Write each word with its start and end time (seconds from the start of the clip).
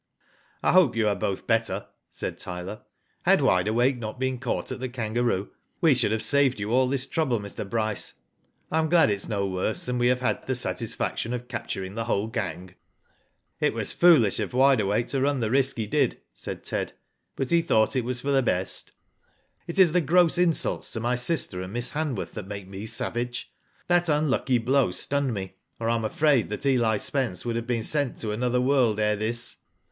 "I 0.63 0.71
hope 0.71 0.95
you 0.95 1.07
are 1.07 1.15
both 1.15 1.45
better," 1.45 1.85
said 2.09 2.39
Tyler," 2.39 2.81
Had 3.27 3.39
Wide 3.39 3.67
Awake 3.67 3.97
not 3.99 4.19
been 4.19 4.39
caught 4.39 4.71
at 4.71 4.79
the 4.79 4.89
* 4.89 4.89
Kangaroo,' 4.99 5.49
we 5.79 5.93
should 5.93 6.11
have 6.11 6.23
saved 6.23 6.59
you 6.59 6.71
all 6.71 6.87
this 6.87 7.05
trouble, 7.05 7.39
Mr. 7.39 7.69
Bryce. 7.69 8.15
I 8.71 8.79
am 8.79 8.89
glad 8.89 9.11
it 9.11 9.17
is 9.17 9.29
no 9.29 9.45
worse, 9.45 9.87
and 9.87 9.99
we 9.99 10.07
have 10.07 10.19
had 10.21 10.47
the 10.47 10.55
satisfaction 10.55 11.33
of 11.35 11.47
capturing 11.47 11.93
the 11.93 12.05
whole 12.05 12.25
gang." 12.25 12.73
It 13.59 13.75
was 13.75 13.93
foolish 13.93 14.39
of 14.39 14.55
Wide 14.55 14.79
Awake 14.81 15.05
to 15.09 15.21
run 15.21 15.39
the 15.39 15.51
risk 15.51 15.77
he 15.77 15.85
did," 15.85 16.19
said 16.33 16.63
Ted; 16.63 16.93
"but 17.35 17.51
he 17.51 17.61
thought 17.61 17.95
it 17.95 18.03
was 18.03 18.21
for 18.21 18.31
the 18.31 18.41
Digitized 18.41 18.41
byGoogk 18.41 18.41
TPVO 18.41 19.65
BRAVE 19.67 19.67
GIRLS, 19.67 19.67
179 19.67 19.67
best. 19.67 19.67
It 19.67 19.77
IS 19.83 19.91
the 19.91 20.01
gross 20.01 20.37
insults 20.39 20.91
to 20.93 20.99
my 20.99 21.15
sister 21.15 21.61
and 21.61 21.71
Miss 21.71 21.91
Hanworth 21.91 22.31
that 22.31 22.47
make 22.47 22.67
me 22.67 22.87
savage. 22.87 23.51
That 23.85 24.09
unlucky 24.09 24.57
blow 24.57 24.89
stunned 24.91 25.35
me, 25.35 25.57
or 25.79 25.87
I 25.87 25.95
am 25.95 26.03
afraid 26.03 26.49
that 26.49 26.65
Eli 26.65 26.97
Spence 26.97 27.45
would 27.45 27.55
have 27.55 27.67
been 27.67 27.83
sent 27.83 28.17
to 28.17 28.31
another 28.31 28.59
world 28.59 28.99
ere 28.99 29.15
this." 29.15 29.57